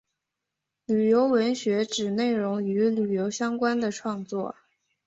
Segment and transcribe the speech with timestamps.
[0.87, 4.55] 旅游文学指内容与旅游相关的创作。